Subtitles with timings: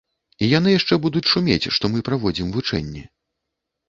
[0.45, 3.03] І яны яшчэ будуць шумець, што мы праводзім вучэнні.